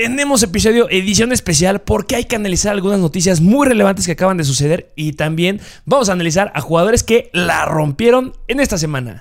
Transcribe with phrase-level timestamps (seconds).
[0.00, 4.44] Tenemos episodio edición especial porque hay que analizar algunas noticias muy relevantes que acaban de
[4.44, 9.20] suceder y también vamos a analizar a jugadores que la rompieron en esta semana.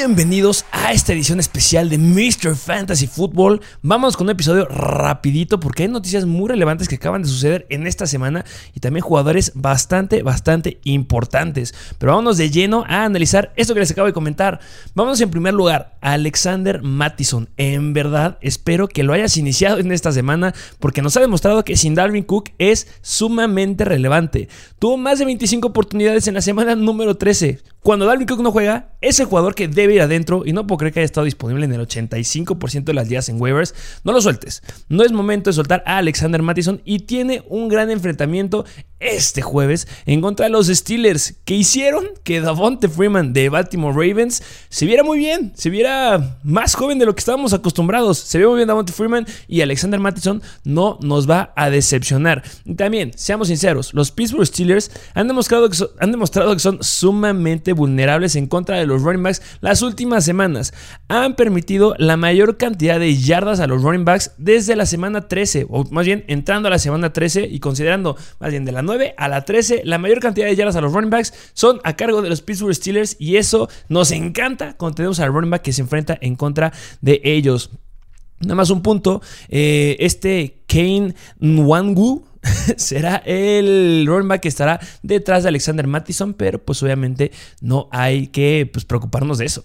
[0.00, 2.56] Bienvenidos a esta edición especial de Mr.
[2.56, 3.60] Fantasy Football.
[3.82, 7.86] Vamos con un episodio rapidito porque hay noticias muy relevantes que acaban de suceder en
[7.86, 11.74] esta semana y también jugadores bastante, bastante importantes.
[11.98, 14.60] Pero vámonos de lleno a analizar esto que les acabo de comentar.
[14.94, 17.50] Vamos en primer lugar a Alexander Mattison.
[17.58, 21.76] En verdad, espero que lo hayas iniciado en esta semana porque nos ha demostrado que
[21.76, 24.48] sin Dalvin Cook es sumamente relevante.
[24.78, 27.60] Tuvo más de 25 oportunidades en la semana número 13.
[27.82, 30.78] Cuando Dalvin Cook no juega, es el jugador que debe ir adentro y no puedo
[30.78, 33.74] creer que haya estado disponible en el 85% de las días en waivers.
[34.04, 34.62] No lo sueltes.
[34.88, 38.64] No es momento de soltar a Alexander Mattison y tiene un gran enfrentamiento
[39.00, 44.42] este jueves en contra de los Steelers que hicieron que Davonte Freeman de Baltimore Ravens
[44.68, 48.18] se viera muy bien, se viera más joven de lo que estábamos acostumbrados.
[48.18, 52.42] Se ve muy bien Davonte Freeman y Alexander Mattison no nos va a decepcionar.
[52.76, 57.72] También, seamos sinceros, los Pittsburgh Steelers han demostrado que son, han demostrado que son sumamente
[57.72, 60.74] vulnerables en contra de los running backs las últimas semanas.
[61.08, 65.66] Han permitido la mayor cantidad de yardas a los running backs desde la semana 13,
[65.68, 68.80] o más bien entrando a la semana 13 y considerando más bien de la
[69.16, 72.22] a la 13, la mayor cantidad de yardas a los running backs son a cargo
[72.22, 75.82] de los Pittsburgh Steelers y eso nos encanta cuando tenemos al running back que se
[75.82, 77.70] enfrenta en contra de ellos.
[78.40, 82.24] Nada más un punto, eh, este Kane Nwangu
[82.76, 88.28] será el running back que estará detrás de Alexander Mattison, pero pues obviamente no hay
[88.28, 89.64] que pues, preocuparnos de eso.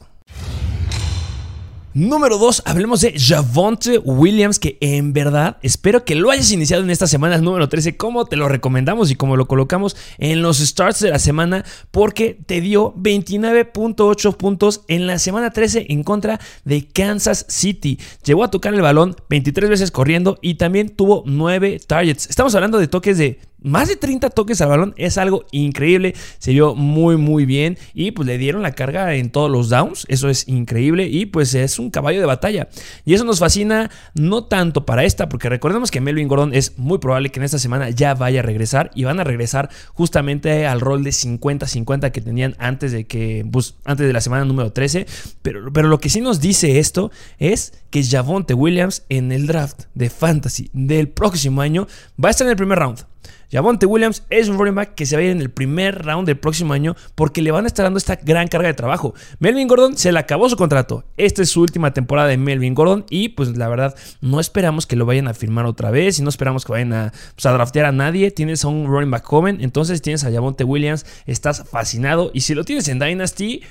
[1.98, 6.90] Número 2, hablemos de Javonte Williams, que en verdad espero que lo hayas iniciado en
[6.90, 11.00] esta semana número 13, como te lo recomendamos y como lo colocamos en los starts
[11.00, 16.86] de la semana, porque te dio 29.8 puntos en la semana 13 en contra de
[16.86, 17.98] Kansas City.
[18.26, 22.30] Llegó a tocar el balón 23 veces corriendo y también tuvo 9 targets.
[22.30, 26.14] Estamos hablando de toques de más de 30 toques al balón es algo increíble.
[26.38, 27.80] Se vio muy, muy bien.
[27.96, 30.06] Y pues le dieron la carga en todos los downs.
[30.08, 31.08] Eso es increíble.
[31.08, 32.70] Y pues es un caballo de batalla.
[33.06, 37.00] Y eso nos fascina no tanto para esta, porque recordemos que Melvin Gordon es muy
[37.00, 38.92] probable que en esta semana ya vaya a regresar.
[38.94, 43.46] Y van a regresar justamente al rol de 50-50 que tenían antes de que.
[43.52, 45.08] Pues, antes de la semana número 13.
[45.42, 49.86] Pero, pero lo que sí nos dice esto es que Javonte Williams en el draft
[49.96, 51.88] de fantasy del próximo año
[52.24, 53.15] va a estar en el primer round.
[53.52, 56.26] Javonte Williams es un running back que se va a ir en el primer round
[56.26, 59.14] del próximo año porque le van a estar dando esta gran carga de trabajo.
[59.40, 61.06] Melvin Gordon se le acabó su contrato.
[61.18, 64.96] Esta es su última temporada de Melvin Gordon y pues la verdad no esperamos que
[64.96, 67.86] lo vayan a firmar otra vez y no esperamos que vayan a, pues, a draftear
[67.86, 68.32] a nadie.
[68.32, 72.54] Tienes a un running back joven, entonces tienes a Javonte Williams, estás fascinado y si
[72.54, 73.62] lo tienes en Dynasty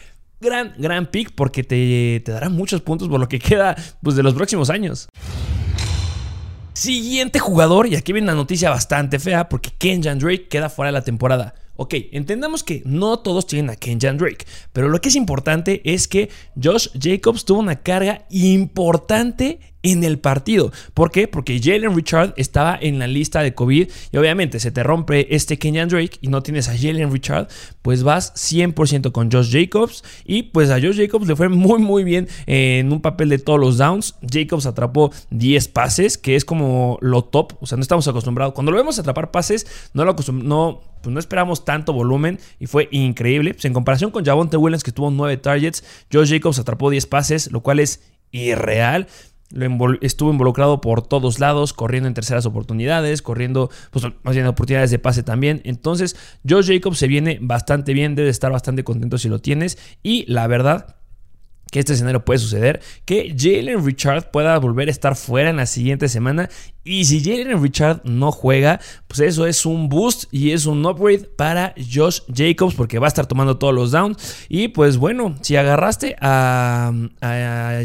[0.41, 4.23] gran, gran pick porque te, te dará muchos puntos por lo que queda pues, de
[4.23, 5.09] los próximos años.
[6.75, 10.93] Siguiente jugador, y aquí viene una noticia bastante fea porque Kenjan Drake queda fuera de
[10.93, 11.55] la temporada.
[11.77, 16.07] Ok, entendamos que no todos tienen a Kenjan Drake, pero lo que es importante es
[16.07, 16.31] que
[16.63, 20.73] Josh Jacobs tuvo una carga importante en el partido.
[20.95, 21.29] ¿Por qué?
[21.29, 25.59] Porque Jalen Richard estaba en la lista de COVID y obviamente se te rompe este
[25.59, 27.49] Kenyan Drake y no tienes a Jalen Richard,
[27.83, 32.03] pues vas 100% con Josh Jacobs y pues a Josh Jacobs le fue muy muy
[32.03, 34.15] bien en un papel de todos los downs.
[34.23, 38.55] Jacobs atrapó 10 pases, que es como lo top, o sea, no estamos acostumbrados.
[38.55, 42.89] Cuando lo vemos atrapar pases, no lo no pues no esperamos tanto volumen y fue
[42.91, 43.55] increíble.
[43.55, 47.53] Pues en comparación con Javonte Williams que tuvo 9 targets, Josh Jacobs atrapó 10 pases,
[47.53, 49.07] lo cual es irreal
[50.01, 54.99] estuvo involucrado por todos lados, corriendo en terceras oportunidades, corriendo, pues más bien oportunidades de
[54.99, 55.61] pase también.
[55.65, 56.17] Entonces,
[56.49, 59.79] Josh Jacobs se viene bastante bien, debe estar bastante contento si lo tienes.
[60.03, 60.97] Y la verdad,
[61.75, 65.67] que este escenario puede suceder, que Jalen Richard pueda volver a estar fuera en la
[65.67, 66.49] siguiente semana
[66.85, 68.79] y si Jalen Richard no juega,
[69.09, 73.09] pues eso es un boost y es un upgrade para Josh Jacobs porque va a
[73.09, 74.47] estar tomando todos los downs.
[74.51, 76.93] Y pues bueno, si agarraste a,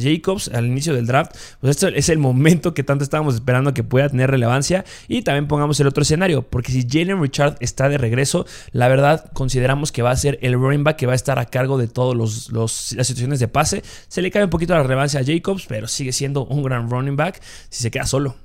[0.02, 1.32] Jacobs al inicio del draft,
[1.62, 4.84] pues esto es el momento que tanto estábamos esperando que pueda tener relevancia.
[5.08, 9.32] Y también pongamos el otro escenario, porque si Jalen Richard está de regreso, la verdad
[9.32, 11.88] consideramos que va a ser el running back que va a estar a cargo de
[11.88, 12.18] todas
[12.52, 16.12] las situaciones de pase Se le cae un poquito la relevancia a Jacobs, pero sigue
[16.12, 18.36] siendo un gran running back si se queda solo.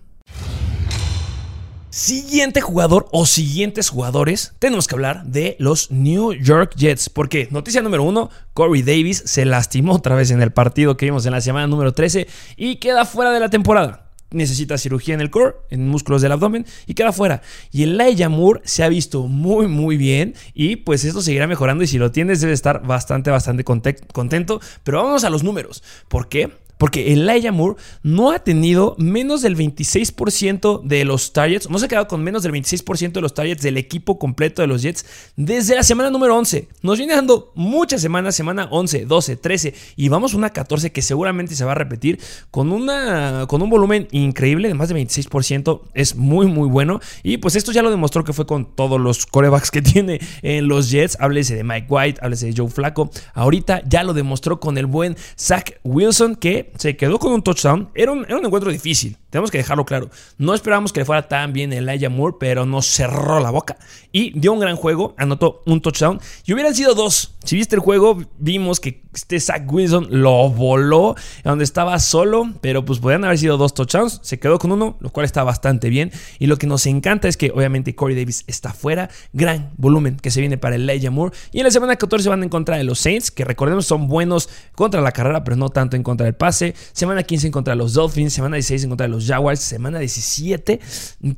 [1.90, 7.08] Siguiente jugador o siguientes jugadores, tenemos que hablar de los New York Jets.
[7.08, 11.24] Porque, noticia número uno, Corey Davis se lastimó otra vez en el partido que vimos
[11.24, 12.26] en la semana número 13
[12.56, 14.03] y queda fuera de la temporada
[14.34, 17.42] necesita cirugía en el core, en músculos del abdomen y queda fuera.
[17.70, 21.84] Y el Elijah Moore se ha visto muy, muy bien y pues esto seguirá mejorando
[21.84, 24.60] y si lo tienes debe estar bastante, bastante contento.
[24.82, 25.82] Pero vamos a los números.
[26.08, 26.63] ¿Por qué?
[26.78, 31.88] Porque Elijah Moore no ha tenido menos del 26% de los targets, no se ha
[31.88, 35.06] quedado con menos del 26% de los targets del equipo completo de los Jets
[35.36, 36.68] desde la semana número 11.
[36.82, 41.54] Nos viene dando muchas semanas, semana 11, 12, 13 y vamos una 14 que seguramente
[41.54, 45.80] se va a repetir con, una, con un volumen increíble de más de 26%.
[45.94, 47.00] Es muy, muy bueno.
[47.22, 50.68] Y pues esto ya lo demostró que fue con todos los corebacks que tiene en
[50.68, 51.16] los Jets.
[51.20, 53.10] Háblese de Mike White, háblese de Joe Flaco.
[53.34, 57.90] Ahorita ya lo demostró con el buen Zach Wilson que se quedó con un touchdown.
[57.94, 60.10] Era un, encuentro difícil, tenemos que dejarlo claro.
[60.38, 63.76] No esperábamos que le fuera tan bien Elijah Moore, pero nos cerró la boca.
[64.12, 66.20] Y dio un gran juego, anotó un touchdown.
[66.44, 67.34] Y hubieran sido dos.
[67.44, 71.14] Si viste el juego, vimos que este Zach Wilson lo voló
[71.44, 74.20] donde estaba solo, pero pues podrían haber sido dos touchdowns.
[74.22, 76.10] Se quedó con uno, lo cual está bastante bien.
[76.38, 79.10] Y lo que nos encanta es que obviamente Corey Davis está fuera.
[79.32, 81.36] Gran volumen que se viene para Elijah Moore.
[81.52, 84.48] Y en la semana 14 van en contra de los Saints, que recordemos son buenos
[84.74, 86.53] contra la carrera, pero no tanto en contra del pase.
[86.92, 88.32] Semana 15 en contra los Dolphins.
[88.32, 89.60] Semana 16 en contra los Jaguars.
[89.60, 90.80] Semana 17,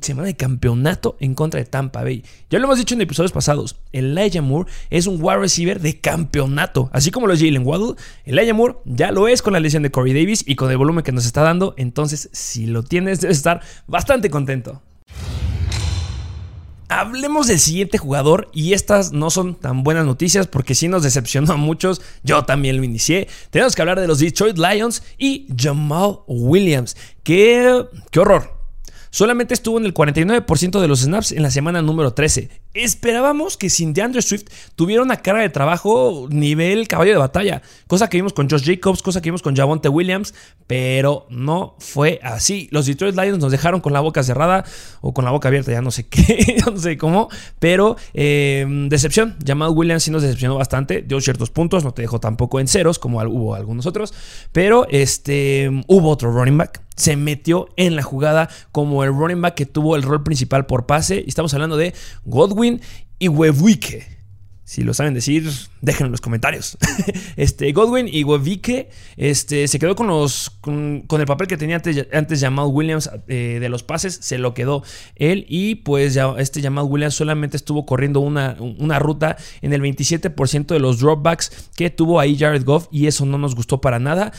[0.01, 2.25] semana de campeonato en contra de Tampa Bay.
[2.51, 3.77] Ya lo hemos dicho en episodios pasados.
[3.93, 6.91] Elijah Moore es un wide receiver de campeonato.
[6.93, 10.13] Así como los Jalen Waddle, Elijah Moore ya lo es con la lesión de Corey
[10.13, 11.75] Davis y con el volumen que nos está dando.
[11.77, 14.83] Entonces, si lo tienes, debes estar bastante contento.
[16.88, 21.53] Hablemos del siguiente jugador y estas no son tan buenas noticias porque sí nos decepcionó
[21.53, 23.27] a muchos, yo también lo inicié.
[23.50, 26.97] Tenemos que hablar de los Detroit Lions y Jamal Williams.
[27.25, 28.56] ¡Qué, qué horror!
[29.17, 32.51] Solamente estuvo en el 49% de los snaps en la semana número 13.
[32.75, 38.11] Esperábamos que sin DeAndre Swift tuviera una carga de trabajo nivel caballo de batalla, cosa
[38.11, 40.35] que vimos con Josh Jacobs, cosa que vimos con Javonte Williams,
[40.67, 42.69] pero no fue así.
[42.73, 44.67] Los Detroit Lions nos dejaron con la boca cerrada
[45.01, 49.39] o con la boca abierta, ya no sé qué, no sé cómo, pero em, decepción.
[49.47, 52.99] Jamal Williams sí nos decepcionó bastante, dio ciertos puntos, no te dejó tampoco en ceros
[52.99, 54.13] como hubo algunos otros,
[54.53, 59.54] pero este, hubo otro running back se metió en la jugada como el running back
[59.54, 61.22] que tuvo el rol principal por pase.
[61.25, 61.94] Y estamos hablando de
[62.25, 62.81] Godwin
[63.19, 64.16] y Webuike.
[64.66, 65.48] Si lo saben decir,
[65.81, 66.76] déjenlo en los comentarios.
[67.37, 72.08] este, Godwin y Webike este, se quedó con, los, con, el papel que tenía antes,
[72.12, 74.82] antes Williams eh, de los pases, se lo quedó
[75.14, 79.81] él y pues ya, este Jamal Williams solamente estuvo corriendo una, una ruta en el
[79.82, 84.00] 27% de los dropbacks que tuvo ahí Jared Goff y eso no nos gustó para
[84.00, 84.32] nada.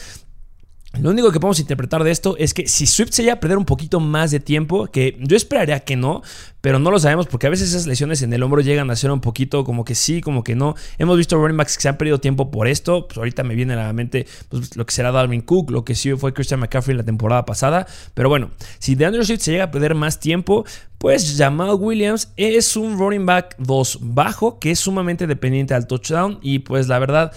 [1.01, 3.57] Lo único que podemos interpretar de esto es que si Swift se llega a perder
[3.57, 6.23] un poquito más de tiempo, que yo esperaría que no,
[6.59, 9.11] pero no lo sabemos porque a veces esas lesiones en el hombro llegan a ser
[9.11, 10.75] un poquito como que sí, como que no.
[10.97, 13.07] Hemos visto running backs que se han perdido tiempo por esto.
[13.07, 15.93] Pues ahorita me viene a la mente pues, lo que será Dalvin Cook, lo que
[15.93, 17.85] sí fue Christian McCaffrey la temporada pasada.
[18.15, 20.65] Pero bueno, si DeAndre Swift se llega a perder más tiempo,
[20.97, 26.39] pues Jamal Williams es un running back 2 bajo que es sumamente dependiente al touchdown
[26.41, 27.31] y pues la verdad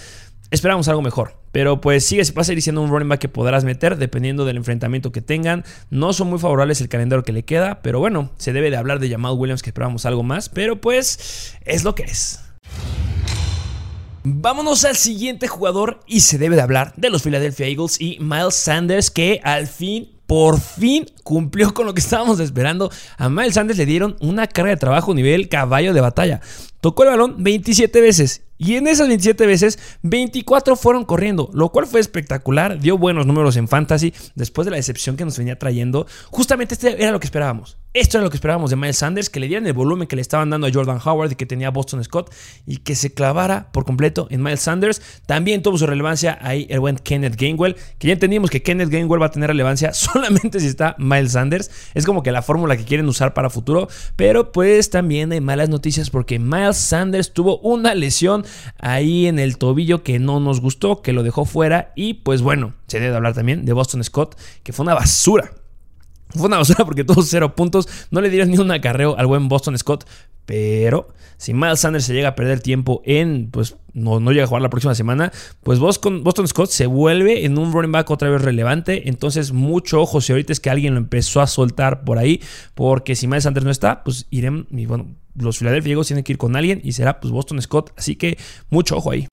[0.50, 1.39] esperamos algo mejor.
[1.52, 5.12] Pero pues sigue, va a seguir un running back que podrás meter dependiendo del enfrentamiento
[5.12, 5.64] que tengan.
[5.90, 9.00] No son muy favorables el calendario que le queda, pero bueno, se debe de hablar
[9.00, 12.40] de Jamal Williams que esperamos algo más, pero pues es lo que es.
[14.22, 18.54] Vámonos al siguiente jugador y se debe de hablar de los Philadelphia Eagles y Miles
[18.54, 22.90] Sanders que al fin por fin cumplió con lo que estábamos esperando.
[23.16, 26.40] A Miles Sanders le dieron una carga de trabajo nivel caballo de batalla.
[26.80, 31.86] Tocó el balón 27 veces y en esas 27 veces, 24 fueron corriendo, lo cual
[31.86, 36.06] fue espectacular, dio buenos números en fantasy después de la decepción que nos venía trayendo.
[36.30, 37.78] Justamente este era lo que esperábamos.
[37.92, 40.22] Esto era lo que esperábamos de Miles Sanders, que le dieran el volumen que le
[40.22, 42.32] estaban dando a Jordan Howard y que tenía Boston Scott
[42.64, 45.02] y que se clavara por completo en Miles Sanders.
[45.26, 49.20] También tuvo su relevancia ahí el buen Kenneth Gainwell, que ya entendimos que Kenneth Gainwell
[49.20, 51.70] va a tener relevancia solamente si está Miles Sanders.
[51.94, 55.68] Es como que la fórmula que quieren usar para futuro, pero pues también hay malas
[55.68, 58.44] noticias porque Miles Sanders tuvo una lesión
[58.78, 61.92] ahí en el tobillo que no nos gustó, que lo dejó fuera.
[61.96, 65.52] Y pues bueno, se debe hablar también de Boston Scott, que fue una basura.
[66.30, 67.88] Fue una basura porque todos cero puntos.
[68.10, 70.06] No le dieron ni un acarreo al buen Boston Scott.
[70.50, 74.46] Pero si Miles Sanders se llega a perder tiempo en, pues no, no llega a
[74.48, 75.30] jugar la próxima semana,
[75.62, 79.08] pues Boston, Boston Scott se vuelve en un running back otra vez relevante.
[79.08, 82.42] Entonces, mucho ojo si ahorita es que alguien lo empezó a soltar por ahí.
[82.74, 86.32] Porque si Miles Sanders no está, pues iremos, y bueno, los Philadelphia Eagles tienen que
[86.32, 87.92] ir con alguien y será pues Boston Scott.
[87.96, 88.36] Así que
[88.68, 89.28] mucho ojo ahí.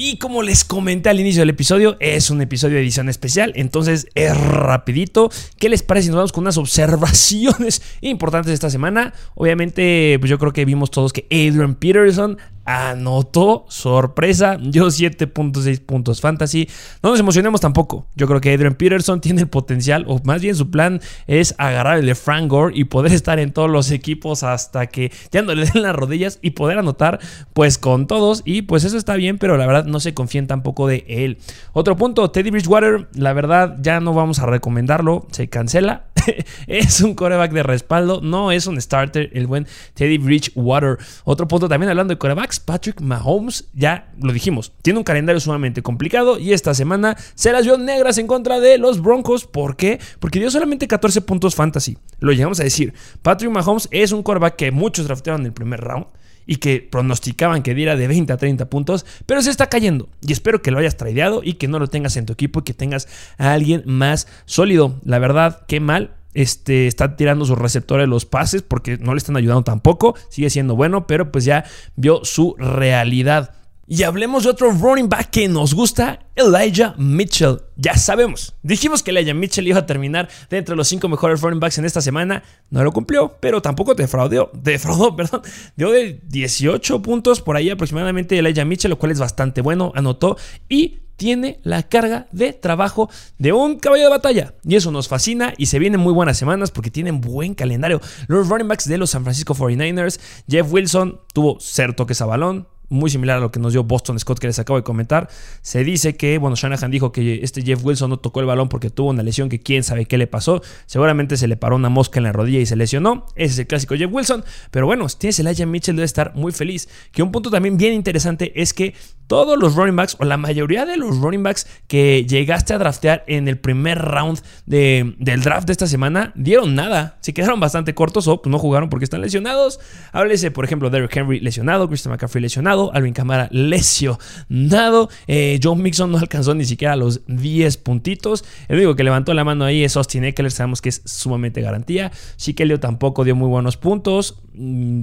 [0.00, 4.06] Y como les comenté al inicio del episodio, es un episodio de edición especial, entonces
[4.14, 5.28] es rapidito.
[5.58, 9.12] ¿Qué les parece si nos vamos con unas observaciones importantes de esta semana?
[9.34, 16.20] Obviamente, pues yo creo que vimos todos que Adrian Peterson anotó, sorpresa, yo 7.6 puntos
[16.20, 16.68] fantasy.
[17.02, 18.06] No nos emocionemos tampoco.
[18.14, 22.04] Yo creo que Adrian Peterson tiene potencial, o más bien su plan es agarrar el
[22.04, 25.64] de Frank Gore y poder estar en todos los equipos hasta que ya no le
[25.64, 27.20] den las rodillas y poder anotar
[27.54, 28.42] pues con todos.
[28.44, 31.38] Y pues eso está bien, pero la verdad no se confíen tampoco de él.
[31.72, 36.07] Otro punto, Teddy Bridgewater, la verdad ya no vamos a recomendarlo, se cancela.
[36.66, 40.98] es un coreback de respaldo, no es un starter el buen Teddy Bridgewater.
[41.24, 45.82] Otro punto también hablando de corebacks, Patrick Mahomes, ya lo dijimos, tiene un calendario sumamente
[45.82, 49.46] complicado y esta semana se las dio negras en contra de los Broncos.
[49.46, 50.00] ¿Por qué?
[50.20, 51.98] Porque dio solamente 14 puntos fantasy.
[52.20, 52.94] Lo llegamos a decir.
[53.22, 56.06] Patrick Mahomes es un coreback que muchos draftearon en el primer round
[56.48, 60.08] y que pronosticaban que diera de 20 a 30 puntos, pero se está cayendo.
[60.26, 62.62] Y espero que lo hayas tradeado y que no lo tengas en tu equipo y
[62.62, 64.98] que tengas a alguien más sólido.
[65.04, 66.14] La verdad, qué mal.
[66.34, 70.16] Este, está tirando sus receptores los pases porque no le están ayudando tampoco.
[70.30, 71.64] Sigue siendo bueno, pero pues ya
[71.96, 73.54] vio su realidad.
[73.90, 77.62] Y hablemos de otro running back que nos gusta, Elijah Mitchell.
[77.74, 81.78] Ya sabemos, dijimos que Elijah Mitchell iba a terminar de los cinco mejores running backs
[81.78, 82.42] en esta semana.
[82.68, 85.40] No lo cumplió, pero tampoco defraudó, defraudó, perdón.
[85.74, 89.90] Dio de 18 puntos por ahí aproximadamente Elijah Mitchell, lo cual es bastante bueno.
[89.94, 90.36] Anotó
[90.68, 94.54] y tiene la carga de trabajo de un caballo de batalla.
[94.64, 98.02] Y eso nos fascina y se vienen muy buenas semanas porque tienen buen calendario.
[98.26, 102.68] Los running backs de los San Francisco 49ers, Jeff Wilson tuvo cero toques a balón,
[102.88, 105.28] muy similar a lo que nos dio Boston Scott que les acabo de comentar.
[105.62, 108.90] Se dice que, bueno, Shanahan dijo que este Jeff Wilson no tocó el balón porque
[108.90, 110.62] tuvo una lesión que quién sabe qué le pasó.
[110.86, 113.26] Seguramente se le paró una mosca en la rodilla y se lesionó.
[113.34, 114.44] Ese es el clásico Jeff Wilson.
[114.70, 116.88] Pero bueno, si tienes Elijah Mitchell debe estar muy feliz.
[117.12, 118.94] Que un punto también bien interesante es que
[119.28, 123.24] todos los running backs o la mayoría de los running backs que llegaste a draftear
[123.26, 127.18] en el primer round de, del draft de esta semana dieron nada.
[127.20, 129.80] Se quedaron bastante cortos o pues, no jugaron porque están lesionados.
[130.12, 136.10] Háblese, por ejemplo, Derrick Henry lesionado, Christian McCaffrey lesionado, Alvin Kamara lesionado, eh, John Mixon
[136.10, 138.44] no alcanzó ni siquiera los 10 puntitos.
[138.68, 142.10] El único que levantó la mano ahí es Austin Eckler, sabemos que es sumamente garantía.
[142.36, 144.42] Chiquelio tampoco dio muy buenos puntos.
[144.54, 145.02] Mm,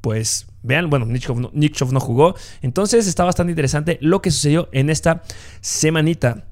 [0.00, 2.34] pues vean, bueno, Nick no, no jugó.
[2.60, 5.22] Entonces está bastante interesante lo que sucedió en esta
[5.60, 6.44] semanita.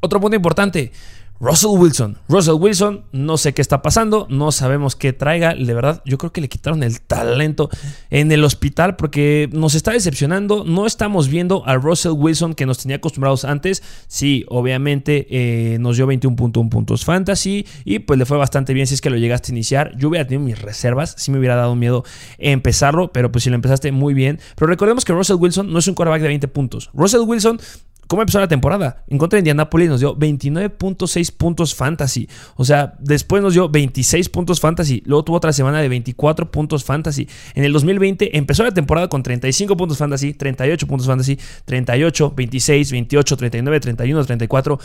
[0.00, 0.92] Otro punto importante.
[1.40, 2.16] Russell Wilson.
[2.28, 5.54] Russell Wilson, no sé qué está pasando, no sabemos qué traiga.
[5.54, 7.70] De verdad, yo creo que le quitaron el talento
[8.10, 10.64] en el hospital porque nos está decepcionando.
[10.64, 13.82] No estamos viendo al Russell Wilson que nos tenía acostumbrados antes.
[14.06, 18.94] Sí, obviamente eh, nos dio 21.1 puntos fantasy y pues le fue bastante bien si
[18.94, 19.96] es que lo llegaste a iniciar.
[19.98, 22.04] Yo hubiera tenido mis reservas, sí me hubiera dado miedo
[22.38, 24.38] empezarlo, pero pues si lo empezaste muy bien.
[24.56, 26.90] Pero recordemos que Russell Wilson no es un quarterback de 20 puntos.
[26.94, 27.60] Russell Wilson
[28.06, 29.04] ¿Cómo empezó la temporada?
[29.08, 32.28] En contra de Indianapolis nos dio 29.6 puntos fantasy.
[32.56, 35.02] O sea, después nos dio 26 puntos fantasy.
[35.06, 37.28] Luego tuvo otra semana de 24 puntos fantasy.
[37.54, 42.92] En el 2020 empezó la temporada con 35 puntos fantasy, 38 puntos fantasy, 38, 26,
[42.92, 44.78] 28, 39, 31, 34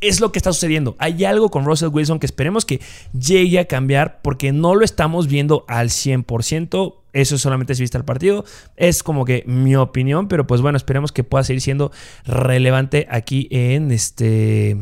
[0.00, 0.96] es lo que está sucediendo.
[0.98, 2.80] Hay algo con Russell Wilson que esperemos que
[3.18, 6.94] llegue a cambiar porque no lo estamos viendo al 100%.
[7.12, 8.44] Eso solamente es vista el partido.
[8.76, 11.90] Es como que mi opinión, pero pues bueno, esperemos que pueda seguir siendo
[12.24, 14.76] relevante aquí en este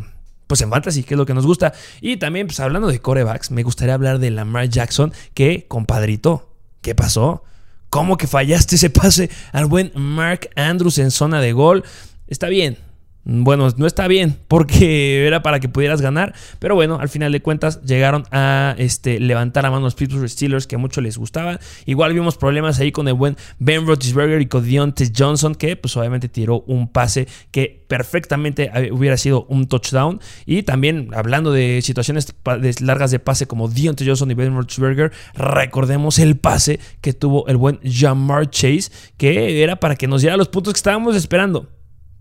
[0.46, 1.72] pues en fantasy, que es lo que nos gusta.
[2.00, 6.94] Y también, pues hablando de corebacks, me gustaría hablar de Lamar Jackson, que, compadrito, ¿qué
[6.94, 7.42] pasó?
[7.90, 11.82] ¿Cómo que fallaste ese pase al buen Mark Andrews en zona de gol?
[12.28, 12.78] Está bien,
[13.28, 17.42] bueno, no está bien porque era para que pudieras ganar, pero bueno, al final de
[17.42, 21.58] cuentas llegaron a este, levantar a mano los Pittsburgh Steelers que a muchos les gustaba.
[21.86, 25.96] Igual vimos problemas ahí con el buen Ben Roethlisberger y con Deontay Johnson que pues
[25.96, 30.20] obviamente tiró un pase que perfectamente hubiera sido un touchdown.
[30.44, 32.32] Y también hablando de situaciones
[32.80, 37.56] largas de pase como Deontay Johnson y Ben Roethlisberger, recordemos el pase que tuvo el
[37.56, 41.75] buen Jamar Chase que era para que nos diera los puntos que estábamos esperando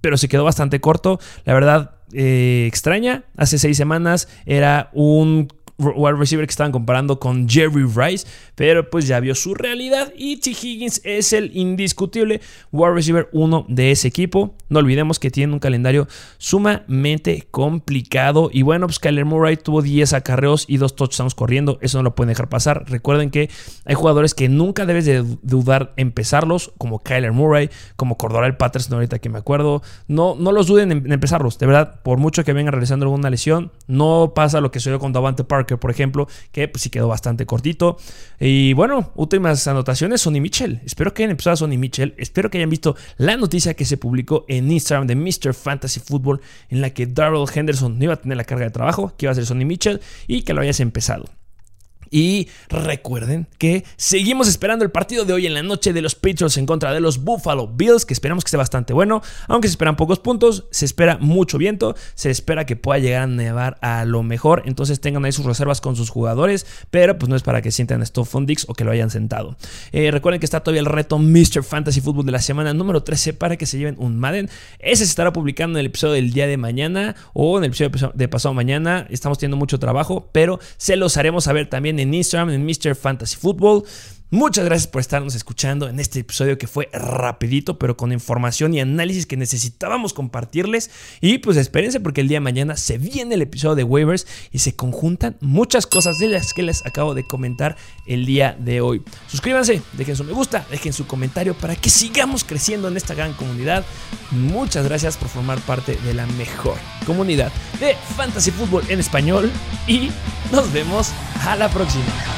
[0.06, 1.20] pero se quedó bastante corto.
[1.46, 3.24] La verdad, eh, extraña.
[3.38, 9.08] Hace seis semanas era un wide receiver que estaban comparando con Jerry Rice, pero pues
[9.08, 10.52] ya vio su realidad y T.
[10.52, 12.42] Higgins es el indiscutible
[12.72, 14.56] wide receiver 1 de ese equipo.
[14.70, 20.14] No olvidemos que tiene un calendario sumamente complicado y bueno, pues Kyler Murray tuvo 10
[20.14, 22.86] acarreos y 2 touchdowns corriendo, eso no lo pueden dejar pasar.
[22.88, 23.50] Recuerden que
[23.86, 29.20] hay jugadores que nunca debes de dudar empezarlos, como Kyler Murray, como Cordoral Patterson ahorita
[29.20, 29.82] que me acuerdo.
[30.08, 33.72] No, no los duden en, empezarlos, de verdad, por mucho que vengan realizando alguna lesión,
[33.88, 37.46] no pasa lo que sucedió con Davante Park Por ejemplo, que pues sí quedó bastante
[37.46, 37.98] cortito.
[38.40, 40.82] Y bueno, últimas anotaciones, Sonny Mitchell.
[40.86, 42.14] Espero que hayan empezado a Sonny Mitchell.
[42.18, 45.54] Espero que hayan visto la noticia que se publicó en Instagram de Mr.
[45.54, 49.14] Fantasy Football, en la que Darrell Henderson no iba a tener la carga de trabajo,
[49.18, 51.26] que iba a ser Sonny Mitchell, y que lo hayas empezado.
[52.16, 56.56] Y recuerden que seguimos esperando el partido de hoy en la noche de los Patriots
[56.56, 59.98] en contra de los Buffalo Bills, que esperamos que esté bastante bueno, aunque se esperan
[59.98, 64.24] pocos puntos, se espera mucho viento, se espera que pueda llegar a nevar a lo
[64.24, 67.70] mejor, entonces tengan ahí sus reservas con sus jugadores, pero pues no es para que
[67.70, 69.58] sientan esto Fundix o que lo hayan sentado.
[69.92, 71.66] Eh, recuerden que está todavía el reto Mr.
[71.66, 74.50] Fantasy Football de la semana número 13 para que se lleven un Madden.
[74.80, 78.14] Ese se estará publicando en el episodio del día de mañana o en el episodio
[78.16, 79.06] de pasado mañana.
[79.10, 82.96] Estamos teniendo mucho trabajo, pero se los haremos saber también en Instagram, en Mr.
[82.96, 83.84] Fantasy Football.
[84.36, 88.82] Muchas gracias por estarnos escuchando en este episodio que fue rapidito, pero con información y
[88.82, 90.92] análisis que necesitábamos compartirles.
[91.22, 94.60] Y pues espérense porque el día de mañana se viene el episodio de waivers y
[94.60, 97.78] se conjuntan muchas cosas de las que les acabo de comentar
[98.08, 99.04] el día de hoy.
[99.28, 103.32] Suscríbanse, dejen su me gusta, dejen su comentario para que sigamos creciendo en esta gran
[103.36, 103.86] comunidad.
[104.32, 106.76] Muchas gracias por formar parte de la mejor
[107.06, 109.50] comunidad de Fantasy Football en español
[109.88, 110.10] y
[110.52, 111.14] nos vemos
[111.46, 112.35] a la próxima.